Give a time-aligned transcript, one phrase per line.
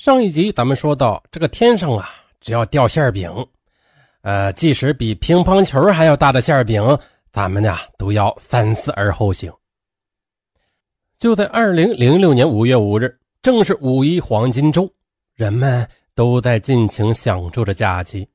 [0.00, 2.08] 上一集咱们说到，这个天上啊，
[2.40, 3.30] 只要掉馅饼，
[4.22, 6.82] 呃，即使比乒乓球还要大的馅饼，
[7.30, 9.52] 咱们呀都要三思而后行。
[11.18, 14.90] 就在二零零六年五月五日，正是五一黄金周，
[15.34, 18.26] 人们都在尽情享受着假期。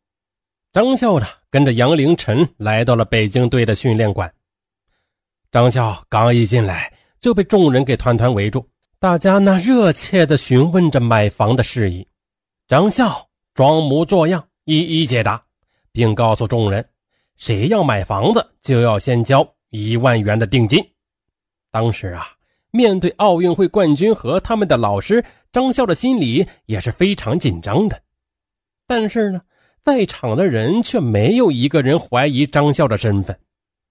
[0.71, 4.31] 张笑呢，跟着杨凌晨来到了北京队的训练馆。
[5.51, 8.63] 张笑刚一进来，就被众人给团团围住。
[9.05, 12.07] 大家那热切地询问着买房的事宜，
[12.67, 15.39] 张笑装模作样一一解答，
[15.91, 16.83] 并告诉众人：
[17.37, 20.83] 谁要买房子，就要先交一万元的定金。
[21.69, 22.25] 当时啊，
[22.71, 28.01] 面对奥运会冠军和他们的老师，张笑的心里也是非常紧张的。
[28.87, 29.39] 但是呢，
[29.83, 33.39] 在场的人却没有一个人怀疑张笑的身份。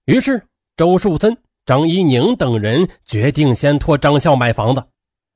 [0.07, 0.43] 于是，
[0.77, 4.83] 周树森、张一宁等人决定先托张笑买房子。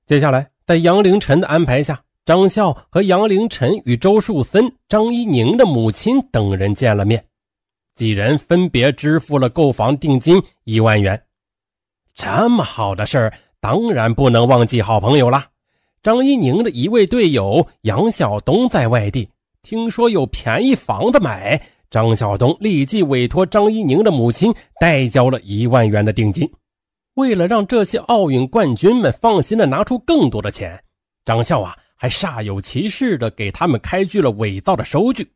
[0.09, 7.23] 接下来，在杨凌晨的安排下，张笑和杨凌晨与周树森、张一宁的母亲等人见了面，
[7.95, 11.23] 几人分别支付了购房定金一万元。
[12.15, 15.45] 这么好的事儿，当然不能忘记好朋友了。
[16.03, 19.29] 张一宁的一位队友杨晓东在外地，
[19.61, 21.61] 听说有便宜房子买，
[21.91, 26.51] 张晓东立即委托张一宁的母亲代交了一万元的定金。
[27.19, 30.81] 为了让这些奥运冠军们放心的拿出更多的钱，
[31.25, 35.29] 张笑啊还煞有其事的给他们开具了伪造的收据。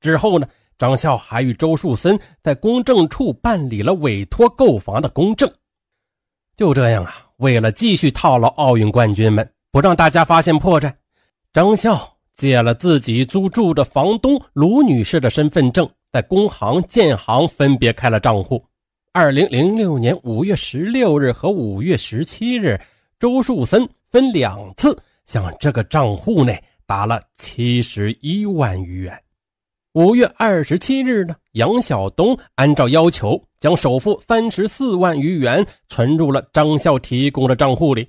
[0.00, 0.46] 之后呢，
[0.78, 5.52] 张笑还与周树森在公证处办理了委托购房的公证。
[6.56, 10.94] 就这样啊，为了继续套牢奥运冠军们，不让大家发现破绽，
[11.52, 18.64] 张笑借了自己租住的房东卢女士的身份证，在工行、建行分别开了账户。
[19.12, 22.80] 二零零六年五月十六日和五月十七日，
[23.18, 29.20] 周树森分两次向这个账户内打了七十一万余元。
[29.94, 38.08] 五月二十七日呢，杨晓东按照要求将首付三十四万余元存入了张笑提供的账户里。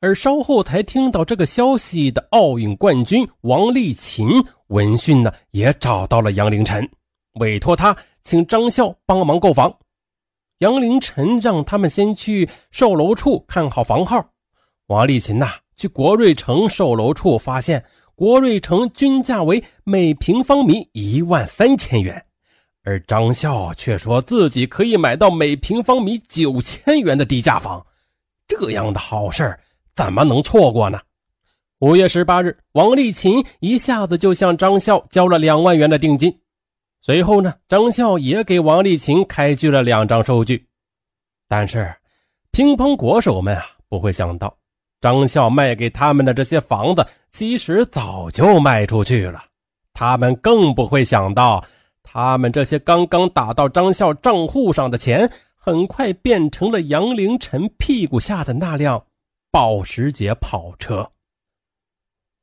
[0.00, 4.28] 而稍后才听到这个消息的奥运冠军王励勤
[4.66, 6.90] 闻讯呢，也找到了杨凌晨，
[7.34, 9.72] 委托他请张笑帮忙购房。
[10.58, 14.30] 杨凌晨让他们先去售楼处看好房号。
[14.86, 17.84] 王立琴呐，去国瑞城售楼处发现，
[18.14, 22.24] 国瑞城均价为每平方米一万三千元，
[22.84, 27.84] 而张笑却说自己可以买到每平方米九千元的低价房。
[28.48, 29.58] 这样的好事
[29.94, 31.00] 怎么能错过呢？
[31.80, 36.40] 五月十八日，王立琴一下子就向张笑交了两万元的定金。
[37.06, 40.66] 随后呢，张笑也给王励勤开具了两张收据，
[41.46, 41.94] 但是
[42.50, 44.58] 乒乓国手们啊不会想到，
[45.00, 49.40] 张笑卖给他们的这些房子其实早就卖出去了。
[49.92, 51.64] 他们更不会想到，
[52.02, 59.06] 他们这些刚刚打到张笑账户上的钱，很快变成了杨凌晨屁股下的那辆
[59.52, 61.08] 保时捷跑车。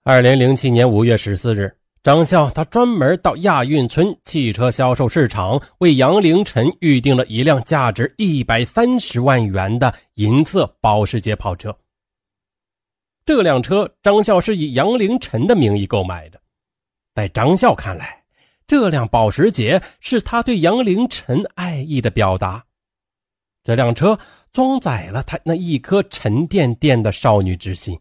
[0.05, 1.75] 二零零七年五月十四日。
[2.03, 11.73] 张笑他专门到亚运村汽车销售市场为杨凌晨预定了一辆价值一百三十万元的银色保时捷跑车。
[13.25, 16.41] 这辆车，张笑是以杨凌晨的名义购买的。
[17.15, 18.25] 在张笑看来，
[18.67, 22.65] 这辆保时捷是他对杨凌晨爱意的表达。
[23.63, 24.19] 这辆车
[24.51, 27.97] 装载了他那一颗沉甸甸的少女之心。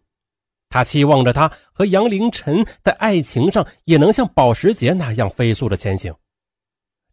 [0.72, 6.15] 他期望着他和杨凌晨在爱情上也能像保时捷那样飞速的前行。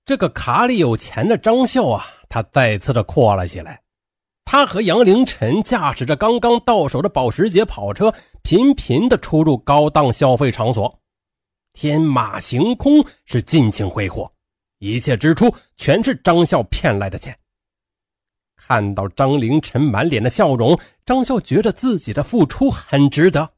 [0.06, 3.82] 这个卡里有钱的张笑啊，他再次的阔了起来。
[4.46, 10.98] 他和杨凌晨驾驶着刚刚到手的保时捷跑车，频频的出入高档消费场所，
[11.74, 14.32] 天马行空，是尽情挥霍，
[14.78, 17.38] 一切支出全是张笑骗来的钱。
[18.70, 23.50] 看到张凌晨满脸的笑容，张笑觉得自己的付出很值得。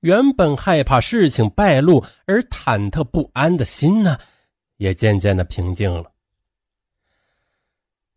[0.00, 4.18] 原本害怕事情败露而忐忑不安的心呢，
[4.76, 6.10] 也渐渐的平静了。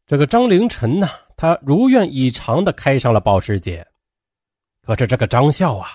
[0.05, 3.87] 这个张凌晨呢，他如愿以偿的开上了保时捷。
[4.81, 5.91] 可是这个张笑啊，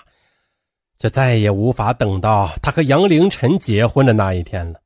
[0.97, 4.79] 却再也无法等到他和杨凌晨结婚的那一天了。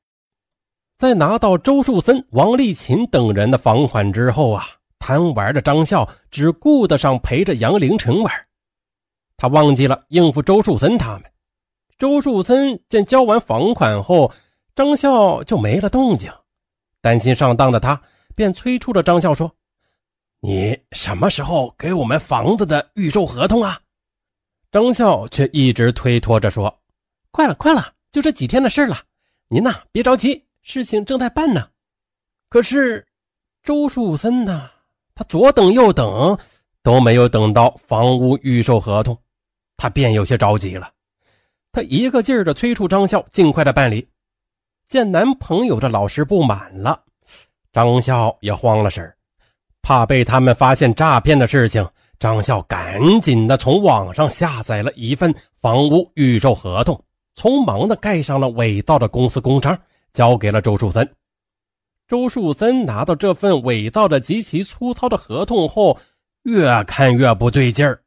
[0.98, 4.66] 在拿到周树森、王立琴等人的房款之后啊。
[5.06, 8.34] 贪玩的张笑只顾得上陪着杨凌晨玩，
[9.36, 11.24] 他忘记了应付周树森他们。
[11.98, 14.32] 周树森见交完房款后，
[14.74, 16.32] 张笑就没了动静，
[17.02, 18.02] 担心上当的他
[18.34, 19.54] 便催促着张笑说
[20.40, 23.78] ：“你什么时候给我们房子的预售合同啊？”
[24.72, 26.74] 张笑却一直推脱着说
[27.30, 29.04] ：“快了，快了，就这几天的事了。
[29.50, 31.68] 您呐，别着急，事情正在办呢。”
[32.48, 33.06] 可是
[33.64, 34.70] 周树森呢，
[35.16, 36.38] 他左等右等
[36.82, 39.18] 都没有等到房屋预售合同，
[39.78, 40.90] 他便有些着急了。
[41.72, 44.08] 他一个劲儿的催促张笑尽快的办理。
[44.88, 47.04] 见男朋友的老师不满了，
[47.72, 49.14] 张笑也慌了神
[49.82, 51.88] 怕被他们发现诈骗的事情。
[52.20, 57.04] 张笑赶紧的从网上下载了一份房屋预售合同，
[57.36, 59.78] 匆忙的盖上了伪造的公司公章，
[60.14, 61.10] 交给了周树森。
[62.14, 66.00] 周树森拿到这份伪造的极其粗糙的合同后，
[66.44, 68.00] 越看越不对劲儿，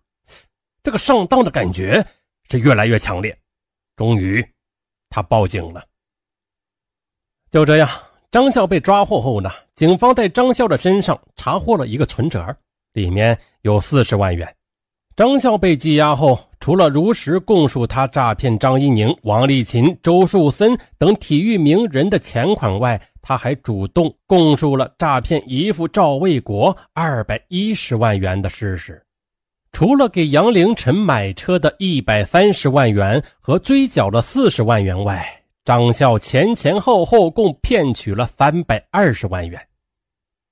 [0.81, 2.06] 这个上当的感觉
[2.49, 3.37] 是越来越强烈。
[3.97, 4.47] 终于，
[5.11, 5.85] 他报警了。
[7.50, 7.91] 就这样，
[8.31, 12.56] 张笑被抓获后呢，警方在张笑的身上查获了一个存折。
[12.93, 14.55] 里面有四十万元。
[15.17, 29.02] 张笑被羁押后，除了如实供述他诈骗张一宁、王丽琴、周树森等体育名人的钱款外，他还主动供述了诈骗姨父赵卫国二百一十万元的事实。
[29.73, 35.26] 除了给杨凌晨买车的一百三十万元和追缴了四十万元外，
[35.64, 39.61] 张笑前前后后共骗取了三百二十万元。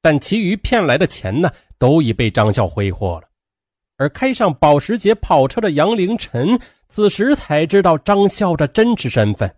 [0.02, 1.48] 但其余骗来的钱呢，
[1.78, 3.28] 都已被张笑挥霍了。
[3.98, 9.48] 而开上保时捷跑车的杨凌晨，此时才知道张笑的真实身份。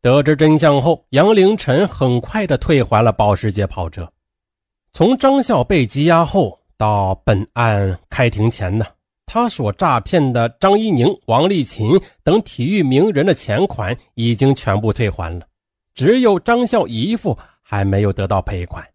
[0.00, 4.08] 得知真相后，杨凌晨很快的退还了保时捷跑车。
[4.92, 8.86] 从张笑被羁押后到本案开庭前呢，
[9.26, 15.46] 他所诈骗的张一宁、王丽琴等体育名人的钱款已经全部退还了，
[15.94, 18.86] 只有张笑姨父还没有得到赔款。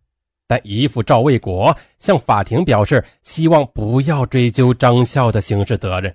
[0.47, 6.13] 但姨父赵卫国向法庭表示，希望不要追究张笑的刑事责任。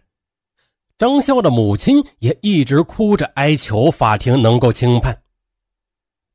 [0.99, 5.15] 张笑的母亲也一直哭着哀求法庭能够轻判。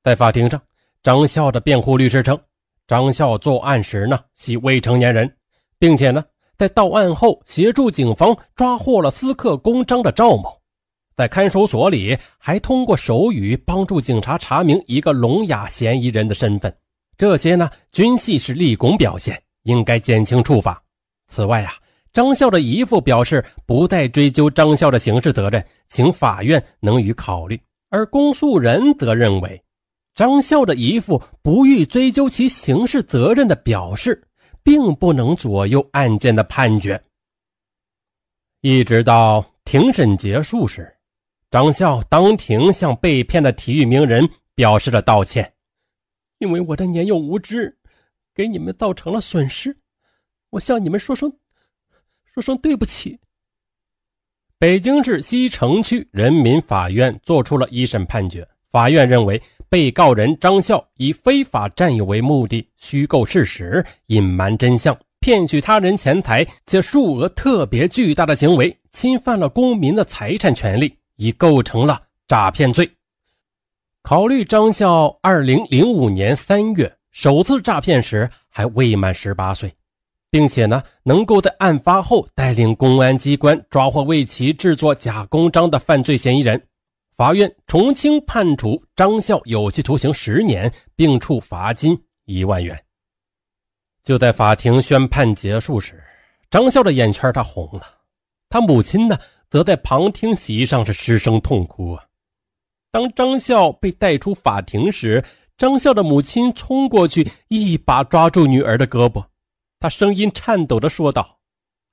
[0.04, 0.62] 在法庭上，
[1.02, 2.40] 张笑的辩护律师称，
[2.88, 5.36] 张笑作案时呢系未成年人，
[5.80, 6.24] 并且呢
[6.60, 10.62] 在到案后协助警方抓获了私刻公章的赵某，
[11.16, 16.72] 在看守所里还通过手语帮助警察查明一个聋哑嫌疑人的身份。
[17.18, 20.80] 这些呢，均系是立功表现，应该减轻处罚。
[21.28, 21.74] 此外啊，
[22.14, 27.60] 张笑的姨父表示不再追究张笑的刑事责任，请法院能予考虑。
[27.90, 29.62] 而公诉人则认为，
[30.14, 34.22] 张笑的姨父不予追究其刑事责任的表示，
[34.62, 37.02] 并不能左右案件的判决。
[38.60, 40.94] 一直到庭审结束时，
[41.50, 45.54] 张笑当庭向被骗的体育名人表示了道歉。
[46.40, 47.78] 因为我的年幼无知，
[48.36, 49.78] 给你们造成了损失，
[50.50, 51.32] 我向你们说声，
[52.34, 53.20] 说声对不起。
[54.58, 72.00] 北京市西城区人民法院作出了一审判决，法院认为被告人张笑以非法占有为目的，虚构事实，隐瞒真相，骗取他人钱财且数额特别巨大的行为，侵犯了公民的财产权利，已构成了
[72.30, 72.90] 诈骗罪。
[74.04, 79.74] 考虑张笑二零零五年三月首次诈骗时还未满十八岁，
[80.32, 86.66] 并且呢能够在案发后带领公安机关抓获为其制作假公章的犯罪嫌疑人，
[87.16, 92.82] 法院从轻判处张笑有期徒刑十年，并处罚金一万元。
[94.02, 96.02] 就在法庭宣判结束时，
[96.50, 97.84] 张笑的眼圈他红了，
[98.50, 99.18] 他母亲呢
[99.50, 102.06] 则在旁听席上是失声痛哭啊。
[102.90, 105.24] 当张笑被带出法庭时，
[105.58, 109.24] 张笑的母亲冲过去，一把抓住女儿的胳膊，
[109.82, 111.42] 他声音颤抖着说道：“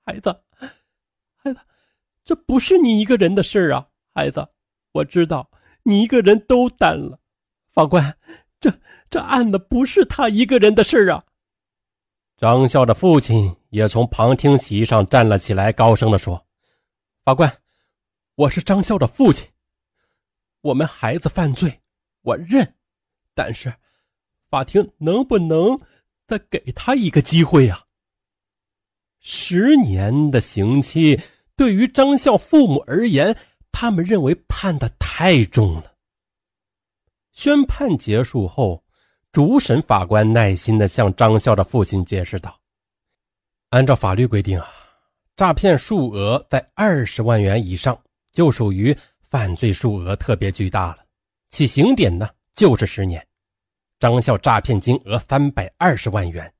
[0.04, 0.42] 孩子，
[1.36, 1.60] 孩子，
[2.22, 4.46] 这不是你一个人的事儿啊，孩子，
[4.92, 5.50] 我知道
[5.84, 7.18] 你一个人都担了。
[7.70, 8.18] 法官，
[8.60, 8.78] 这
[9.08, 11.24] 这案子不是他一个人的事儿啊。”
[12.36, 16.46] 张笑的父亲也从旁听席上站了起来，高声地说
[17.24, 17.50] ：“法官，
[18.34, 19.48] 我是张笑的父亲。”
[20.60, 21.80] 我们孩子犯罪，
[22.20, 22.74] 我认，
[23.32, 23.74] 但是
[24.50, 25.80] 法庭能不能
[26.28, 27.82] 再给他一个机会呀？
[29.20, 31.20] 十年的刑期
[31.56, 33.36] 对于张笑父母而言，
[33.72, 35.94] 他们认为判的太重了。
[37.32, 38.84] 宣判结束后，
[39.32, 42.56] 主审法官耐心的向张笑的父亲解释道
[43.70, 44.68] ：“按照法律规定啊，
[45.36, 48.96] 诈骗数额在二十万元以上就属于。”
[49.30, 51.04] 犯罪数额特别巨大了，
[51.50, 53.27] 起刑点呢就是十年。
[54.00, 56.52] 张笑诈骗金额三百二十万元，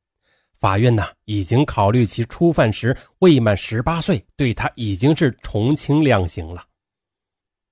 [0.57, 6.65] 法院呢已经考虑其初犯时未满十八岁，对他已经是从轻量刑了。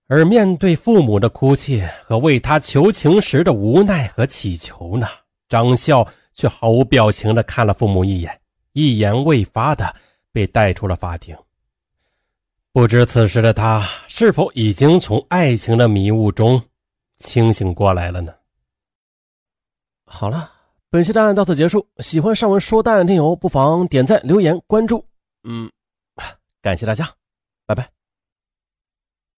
[0.08, 5.08] 而面对父母的哭泣和为他求情时的无奈和乞求呢，
[5.49, 8.40] 张笑却毫无表情地看了父母一眼，
[8.73, 9.92] 一言未发的
[10.30, 11.37] 被带出了法庭。
[12.73, 16.62] 不知此时的他是否已经从爱情的迷雾中
[17.16, 18.32] 清醒过来了呢？
[20.18, 20.50] 好了，
[20.88, 21.87] 本期的案到此结束。
[21.99, 25.04] 喜欢上文说大案的听友，不妨点赞、留言、关注。
[25.44, 25.70] 嗯，
[26.62, 27.06] 感谢大家，
[27.66, 27.95] 拜拜。